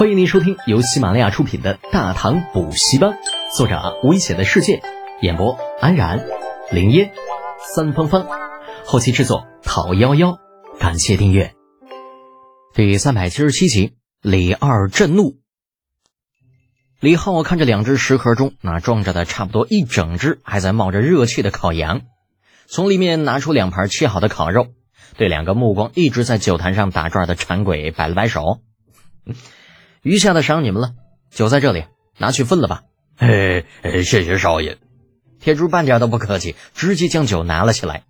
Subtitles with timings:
[0.00, 3.10] 欢迎您收听由喜马拉雅出品的《大唐补习班》，
[3.54, 4.80] 作者危险的世界，
[5.20, 6.24] 演播安然、
[6.72, 7.12] 林烟、
[7.74, 8.26] 三芳芳，
[8.86, 10.38] 后期制作陶幺幺。
[10.78, 11.52] 感谢订阅。
[12.72, 13.92] 第三百七十七集，
[14.22, 15.36] 李二震怒。
[17.00, 22.00] 李浩看着两只食盒中那装着的差不多一整只还在冒着热气的烤羊，
[22.66, 24.68] 从里面拿出两盘切好的烤肉，
[25.18, 28.62] 对两个目光一直在酒坛上打转的馋鬼摆了摆手。
[30.02, 30.94] 余下的赏你们了，
[31.30, 31.84] 酒在这里，
[32.16, 32.84] 拿去分了吧。
[33.18, 33.66] 嘿，
[34.02, 34.78] 谢谢少爷。
[35.40, 38.04] 铁柱半点都不客气，直接将酒拿了起来。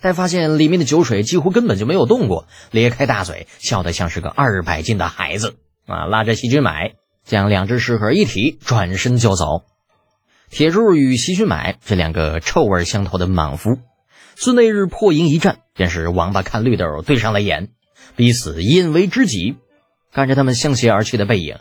[0.00, 5.56] 待发现里面的酒水几乎根本就没有动过，咧开大嘴，笑得像是个二百斤的孩子
[5.86, 6.06] 啊！
[6.06, 9.64] 拉着细菌买，将两只食盒一提，转身就走。
[10.48, 13.76] 铁柱与细菌买这两个臭味相投的莽夫，
[14.36, 17.68] 自那日破营一战，便是王八看绿豆对上了眼，
[18.16, 19.56] 彼此因为知己。
[20.16, 21.58] 看着他们相携而去的背影，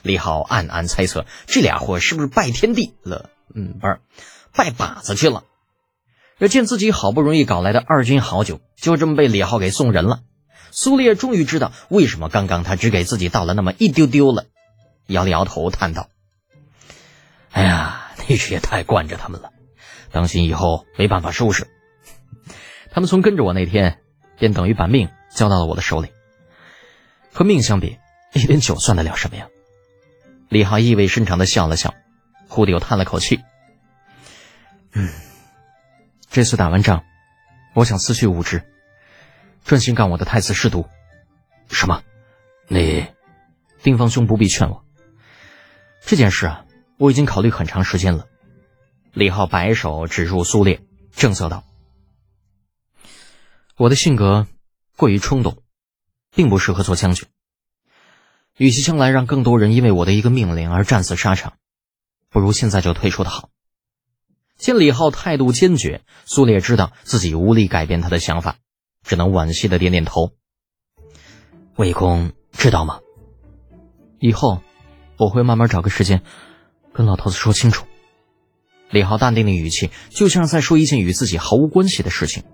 [0.00, 3.28] 李浩暗暗猜测，这俩货是不是拜天地了？
[3.54, 4.00] 嗯，不是，
[4.54, 5.44] 拜把子去了。
[6.38, 10.20] 这见自己好不容易搞来的二军好酒，就这么被李浩给送人了。
[10.70, 14.46] 苏烈终于知道为什么刚刚他只给自己倒了那么一丢丢了，
[15.06, 16.08] 摇了摇头，叹道
[17.52, 19.50] ：“哎呀，那是也太惯着他们了，
[20.12, 21.66] 当心以后没办法收拾。
[22.90, 23.98] 他们从跟着我那天，
[24.38, 26.08] 便等于把命交到了我的手里。”
[27.32, 27.98] 和命相比，
[28.32, 29.48] 一点酒算得了什么呀？
[30.48, 31.94] 李浩意味深长的笑了笑，
[32.48, 33.40] 忽地又叹了口气
[34.92, 35.10] ：“嗯，
[36.30, 37.04] 这次打完仗，
[37.74, 38.62] 我想辞去武职，
[39.64, 40.88] 专心干我的太子侍读。”
[41.70, 42.02] 什么？
[42.66, 43.06] 你？
[43.82, 44.84] 丁方兄不必劝我。
[46.00, 46.64] 这件事啊，
[46.96, 48.26] 我已经考虑很长时间了。
[49.12, 50.80] 李浩摆手指住苏烈，
[51.12, 51.64] 正色道
[53.76, 54.46] ：“我的性格
[54.96, 55.62] 过于冲动。”
[56.38, 57.26] 并不适合做将军。
[58.56, 61.54] 与其将来让更多人因为我的一个命令而战死沙场，
[62.30, 63.50] 不如现在就退出的好。
[64.56, 68.54] 见李浩态度坚决，苏烈知道自己无力改变他的想法，
[69.02, 70.30] 只能惋惜的点点头。
[71.74, 73.00] 魏公知道吗？
[74.20, 74.62] 以后
[75.16, 76.22] 我会慢慢找个时间
[76.92, 77.84] 跟老头子说清楚。
[78.90, 82.44] 李浩淡定的语气，就像在说一件与自己毫无关系的事情。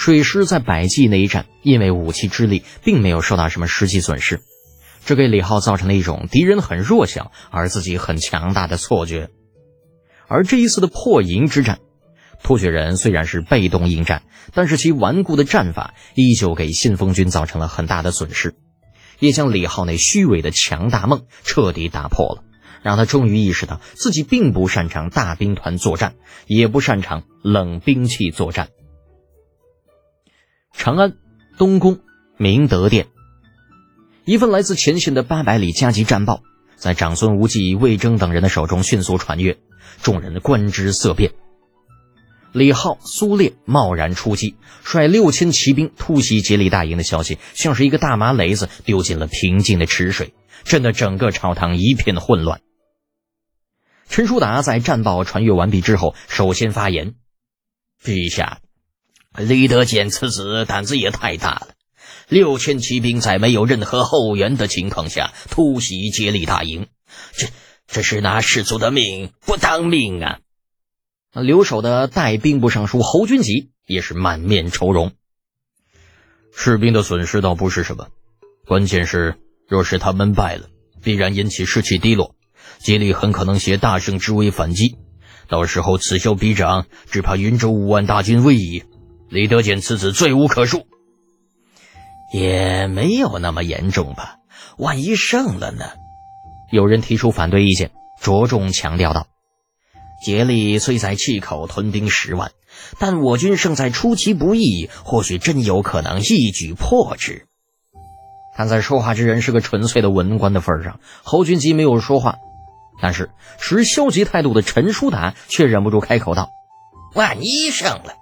[0.00, 4.40] 水师在百济那一战，因为武器之力，并没有受到什么实际损失，
[5.04, 9.28] 这给李浩造成了一种敌人很弱小，而自己很强大的错觉。
[10.26, 11.80] 而这一次的破营之战，
[12.42, 14.22] 突厥人虽然是被动应战，
[14.54, 18.54] 但是其顽固的战法依旧给信封军造成了很大的损失，
[19.18, 22.42] 也将李浩那虚伪的强大梦彻底打破了，
[22.82, 26.14] 让他终于意识到自己并不擅长大兵团作战，
[26.46, 28.70] 也不擅长冷兵器作战。
[30.72, 31.16] 长安
[31.58, 32.00] 东宫
[32.38, 33.08] 明德殿，
[34.24, 36.42] 一份来自前线的八百里加急战报，
[36.76, 39.58] 在长孙无忌、魏征等人的手中迅速传阅，
[40.02, 41.32] 众人观之色变。
[42.52, 50.32] 李浩、苏烈贸然出击，率六千骑兵突袭竭力大营的消息，像是一个大麻雷子丢进了平静的池水，
[50.64, 52.62] 震得整个朝堂一片混乱。
[54.08, 57.14] 陈叔达在战报传阅完毕之后，首先发言
[58.02, 58.60] ：“陛下。”
[59.36, 61.68] 李德俭此子胆子也太大了，
[62.28, 66.88] 六千骑兵在没有任何后援的情况下突袭接力大营，
[67.32, 67.46] 这
[67.86, 70.40] 这是拿士卒的命不当命啊！
[71.32, 75.12] 留守的带兵部尚书侯君集也是满面愁容。
[76.52, 78.08] 士兵的损失倒不是什么，
[78.66, 79.36] 关键是
[79.68, 80.68] 若是他们败了，
[81.02, 82.34] 必然引起士气低落，
[82.80, 84.96] 接力很可能携大胜之威反击，
[85.46, 88.82] 到时候此消彼长，只怕云州五万大军危矣。
[89.30, 90.86] 李德俭此子罪无可恕，
[92.32, 94.38] 也没有那么严重吧？
[94.76, 95.84] 万一胜了呢？
[96.72, 99.28] 有人提出反对意见，着重强调道
[100.20, 102.50] ：“竭力虽在气口屯兵十万，
[102.98, 107.46] 但我军胜在出其不意，或许真有可能一举破之。”
[108.56, 112.38] 看在说话之人是个纯粹的文官的份上，侯君集没有说话，
[113.00, 113.30] 但是
[113.60, 116.50] 持消极态度的陈叔达却忍不住开口道
[117.14, 118.14] ：“万一胜了？”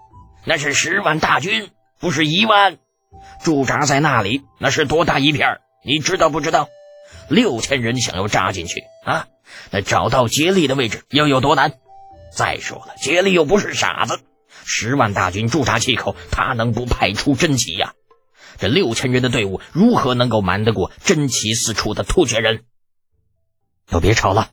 [0.44, 2.78] 那是十万大军，不是一万，
[3.42, 6.68] 驻扎在那里，那是多大一片你知道不知道？
[7.28, 9.26] 六千人想要扎进去啊，
[9.70, 11.74] 那找到杰力的位置要有多难？
[12.34, 14.20] 再说了，杰力又不是傻子，
[14.64, 17.94] 十万大军驻扎气口，他能不派出真奇呀？
[18.58, 22.64] 这六千人的队伍如何能够瞒得过真奇四处的突厥人？
[23.86, 24.50] 都别吵了！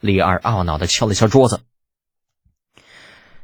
[0.00, 1.60] 李二懊恼的敲了敲桌子。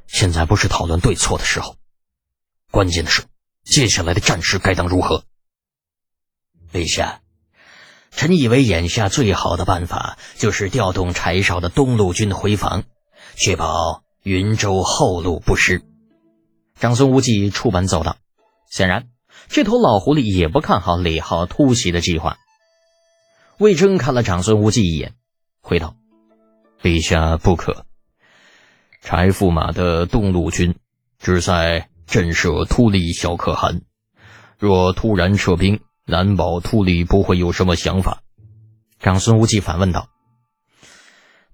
[0.08, 1.76] 现在不是讨论对错的时候，
[2.72, 3.25] 关键的是
[3.62, 5.22] 接下来的战事该当如何。
[6.72, 7.20] 陛下，
[8.10, 12.84] 臣以为眼下最好的办法就是调动柴少的东路军回防，
[13.37, 15.84] 确保云州后路不失。
[16.75, 18.16] 长孙无忌出门走道，
[18.70, 19.08] 显然
[19.49, 22.38] 这头老狐狸也不看好李浩突袭的计划。
[23.58, 25.14] 魏征看了长孙无忌一眼，
[25.60, 25.96] 回道
[26.81, 27.88] ：“陛下不可。
[29.00, 30.77] 柴驸马的东路军
[31.19, 33.83] 只在震慑突利小可汗，
[34.59, 35.81] 若突然撤兵。”
[36.11, 38.23] 难保秃李不会有什么想法。
[38.99, 40.09] 长孙无忌反问道：“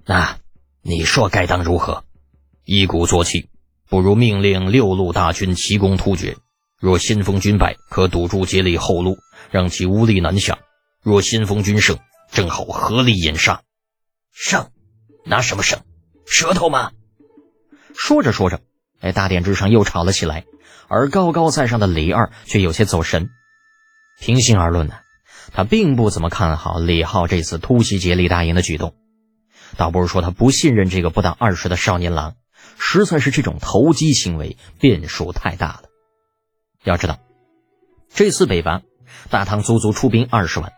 [0.06, 0.38] 那
[0.80, 2.04] 你说该当如何？
[2.64, 3.48] 一鼓作气，
[3.88, 6.36] 不如命令六路大军齐攻突厥。
[6.78, 9.18] 若先锋军败，可堵住竭力后路，
[9.50, 10.54] 让其无力南下；
[11.02, 11.98] 若先锋军胜，
[12.30, 13.62] 正好合力掩杀。
[14.30, 14.70] 胜？
[15.24, 15.80] 拿什么胜？
[16.26, 16.92] 舌头吗？”
[17.94, 18.60] 说着说着，
[19.00, 20.44] 哎，大殿之上又吵了起来，
[20.88, 23.30] 而高高在上的李二却有些走神。
[24.20, 24.94] 平心而论呢，
[25.52, 28.94] 他并不怎么看好李浩这次突袭竭力大营的举动，
[29.76, 32.34] 倒不是说他不信任这个不到二十的少年郎，
[32.78, 35.84] 实在是这种投机行为变数太大了。
[36.82, 37.18] 要知道，
[38.12, 38.82] 这次北伐，
[39.30, 40.72] 大唐足足出兵二十万，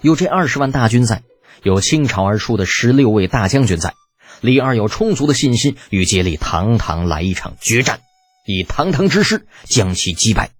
[0.00, 1.22] 有这二十万大军在，
[1.62, 3.94] 有倾巢而出的十六位大将军在，
[4.40, 8.00] 李二有充足的信心与竭力堂堂来一场决战，
[8.46, 10.50] 以堂堂之势将其击败。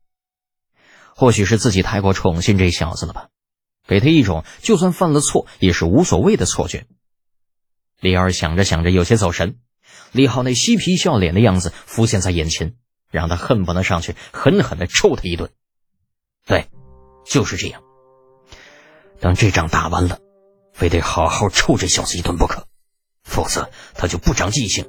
[1.15, 3.29] 或许是自己太过宠信这小子了吧，
[3.87, 6.87] 给他一种就算犯了错也是无所谓的错觉。
[8.01, 9.59] 李二想着想着，有些走神。
[10.13, 12.75] 李浩那嬉皮笑脸的样子浮现在眼前，
[13.11, 15.51] 让他恨不能上去狠狠的抽他一顿。
[16.47, 16.69] 对，
[17.27, 17.83] 就是这样。
[19.21, 20.19] 等这仗打完了，
[20.73, 22.67] 非得好好抽这小子一顿不可，
[23.35, 24.89] 否则他就不长记性。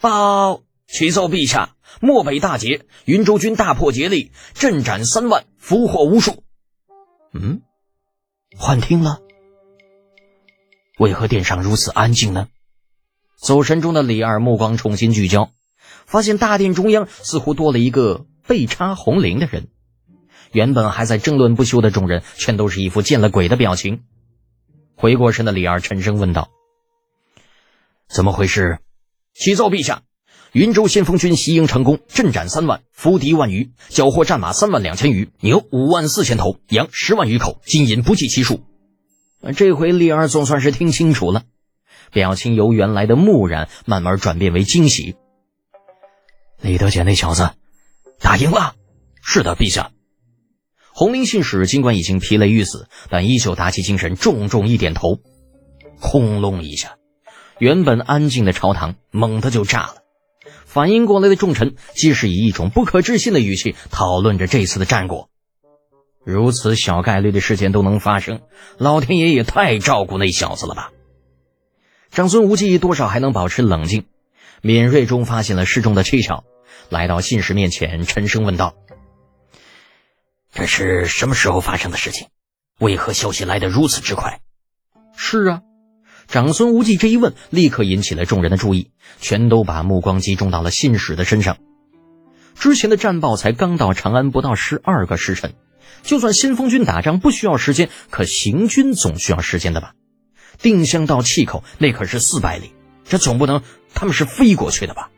[0.00, 0.62] 报。
[0.88, 6.44] 启奏陛下，漠北大捷，云州军大破竭力，阵斩三万，俘获无数。
[7.32, 7.62] 嗯，
[8.56, 9.18] 幻听了？
[11.00, 12.46] 为何殿上如此安静呢？
[13.36, 15.50] 走神中的李二目光重新聚焦，
[16.06, 19.66] 发现大殿中央似乎多了一个背插红绫的人。
[20.52, 24.04] 原本还在争论不休的众人，全都是一副见了鬼的表情。
[24.94, 26.48] 回过神的李二沉声问道
[28.08, 28.78] ：“怎么回事？”
[29.34, 30.02] 启奏陛下。
[30.52, 38.62] 云州先锋军袭营成功，阵斩三万，俘敌万余，缴获战马三万两千余，牛五万四千头，羊十万余口，金银不计其数。
[39.54, 41.42] 这回李二总算是听清楚了，
[42.10, 45.16] 表情由原来的木然慢慢转变为惊喜。
[46.62, 47.50] 李德简那小子
[48.18, 48.76] 打赢了，
[49.22, 49.90] 是的，陛下。
[50.90, 55.20] 红林信使尽管已经疲累欲死，但依旧打起精神，重重一点头。
[56.00, 56.96] 轰隆一下，
[57.58, 59.96] 原本安静的朝堂猛地就炸了。
[60.64, 65.30] 反应过来的众臣，皆是以一种不可置信的语气讨论着这次的战果。
[66.22, 68.42] 如此小概率的事件都能发生，
[68.78, 70.90] 老天爷也太照顾那小子了吧！
[72.10, 74.06] 长孙无忌多少还能保持冷静，
[74.60, 76.44] 敏锐中发现了事中的蹊跷，
[76.90, 78.74] 来到信使面前，沉声问道
[80.52, 82.28] ：“这是什么时候发生的事情？
[82.78, 84.40] 为何消息来得如此之快？”
[85.16, 85.62] 是啊。
[86.28, 88.90] 长孙无忌这一问，立刻引起了众人的注意，
[89.20, 91.56] 全都把目光集中到了信使的身上。
[92.54, 95.54] 之前的战报才刚到长安不到十二个时辰，
[96.02, 99.92] 就算先锋军打仗不需要时间，可行军总需要时间的吧？
[100.58, 102.72] 定襄到碛口那可是四百里，
[103.04, 103.62] 这总不能
[103.94, 105.10] 他们是飞过去的吧？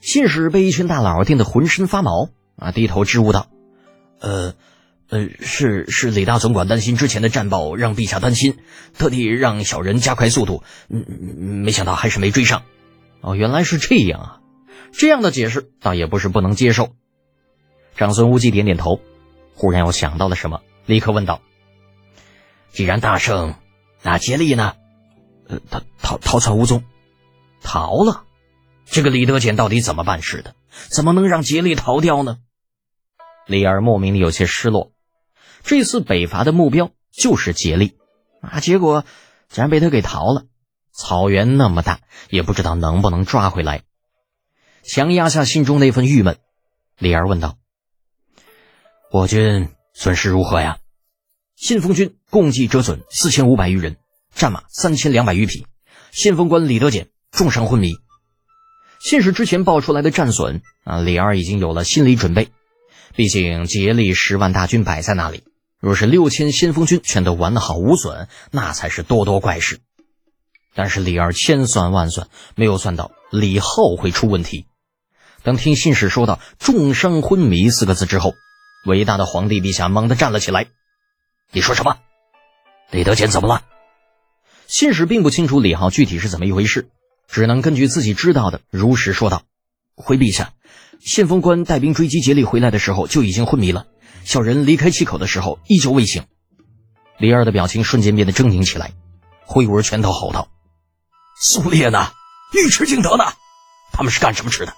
[0.00, 3.48] 信使被一群大佬盯得浑身发毛啊，低头支吾道
[4.20, 4.54] ：“呃。”
[5.10, 8.58] 呃，是是，李大总管担心之前的战报让陛下担心，
[8.96, 10.62] 特地让小人加快速度。
[10.88, 11.04] 嗯，
[11.64, 12.62] 没想到还是没追上。
[13.20, 14.40] 哦，原来是这样啊！
[14.92, 16.94] 这样的解释倒也不是不能接受。
[17.96, 19.00] 长孙无忌点点头，
[19.54, 21.42] 忽然又想到了什么，立刻问道
[22.70, 23.56] ：“既然大胜，
[24.02, 24.74] 那竭力呢？
[25.48, 26.84] 呃，他逃逃窜无踪，
[27.60, 28.22] 逃了。
[28.86, 30.54] 这个李德简到底怎么办事的？
[30.88, 32.38] 怎么能让竭力逃掉呢？”
[33.46, 34.92] 李二莫名的有些失落。
[35.62, 37.96] 这次北伐的目标就是竭力
[38.40, 39.04] 啊，结果
[39.48, 40.46] 竟然被他给逃了。
[40.92, 43.82] 草原那么大，也不知道能不能抓回来。
[44.82, 46.38] 强压下心中那份郁闷，
[46.98, 47.56] 李儿问道
[49.12, 50.78] ：“我军损失如何呀？”
[51.56, 53.96] 信封军共计折损四千五百余人，
[54.34, 55.66] 战马三千两百余匹，
[56.10, 57.94] 信封官李德俭重伤昏迷。
[59.00, 62.50] 信使之前报出来的战损啊，李二已经有了心理准备。
[63.14, 65.44] 毕竟竭力十万大军摆在那里。
[65.80, 69.80] 若是六千先锋军全都完好无损，那才是多多怪事。
[70.74, 74.66] 但是李二千算万算，没有算到李浩会出问题。
[75.42, 78.34] 当听信使说到“重伤昏迷”四个字之后，
[78.84, 80.66] 伟大的皇帝陛下猛地站了起来
[81.50, 81.96] ：“你说什么？
[82.90, 83.64] 李德简怎么了？
[84.66, 86.90] 信使并不清楚李浩具体是怎么一回事，
[87.26, 89.44] 只能根据自己知道的如实说道
[89.96, 90.52] ：“回陛下，
[91.00, 93.86] 先锋官带兵追击竭力回来的时候就已经昏迷了，
[94.24, 96.24] 小人离开气口的时候依旧未醒。”
[97.18, 98.92] 李二的表情瞬间变得狰狞起来，
[99.44, 100.48] 挥舞着拳头吼道
[101.40, 102.12] ：“苏烈呢？
[102.54, 103.24] 尉迟敬德呢？
[103.92, 104.74] 他们是干什么吃的？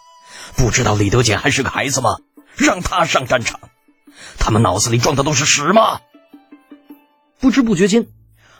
[0.56, 2.18] 不知道李德简还是个孩子吗？
[2.56, 3.60] 让他上战场？
[4.38, 6.00] 他们脑子里装的都是屎吗？”
[7.38, 8.06] 不知不觉间，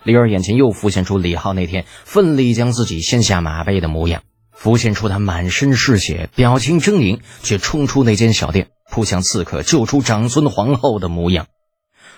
[0.02, 11.47] 李二眼前又浮现出李浩那天奋力将自己掀下马背的模样，浮现出他满身是血、表情狰狞却冲出那间小店扑向刺客救出长孙皇后的模样，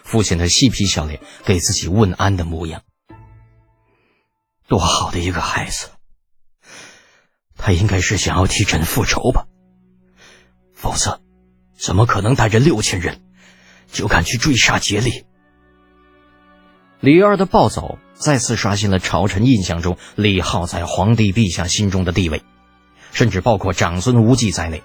[0.03, 2.83] 父亲他嬉皮笑脸给自己问安的模样。
[4.67, 5.91] 多好的一个孩子！
[7.57, 9.47] 他应该是想要替朕复仇吧？
[10.75, 11.21] 否则，
[11.79, 13.23] 怎么可能带着六千人
[13.87, 15.27] 就敢去追杀竭力？
[16.99, 22.43] 李二的暴走再次刷新了朝臣印象中李浩在皇帝陛下心中的地位，
[23.13, 24.83] 甚至包括长孙无忌在内，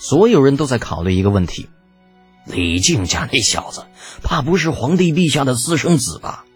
[0.00, 1.68] 所有人都在考虑一个问题：
[2.46, 3.84] 李靖家那小子，
[4.22, 6.46] 怕不是皇帝陛下的私生子吧？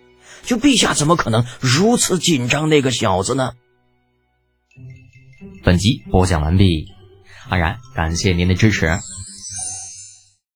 [0.45, 3.53] 就陛下怎么可能如此紧张那个小子呢？
[5.63, 6.89] 本集播讲完毕，
[7.49, 8.99] 安然感谢您的支持。